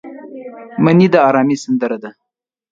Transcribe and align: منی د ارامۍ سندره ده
منی 0.83 1.07
د 1.13 1.15
ارامۍ 1.29 1.55
سندره 1.63 1.97
ده 2.03 2.09